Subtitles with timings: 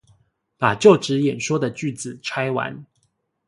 [0.57, 2.87] 把就職演說的句子拆完